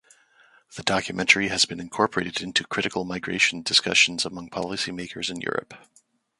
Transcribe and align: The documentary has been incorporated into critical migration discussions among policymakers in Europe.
The 0.75 0.81
documentary 0.81 1.49
has 1.49 1.65
been 1.65 1.79
incorporated 1.79 2.41
into 2.41 2.63
critical 2.63 3.05
migration 3.05 3.61
discussions 3.61 4.25
among 4.25 4.49
policymakers 4.49 5.29
in 5.29 5.41
Europe. 5.41 5.75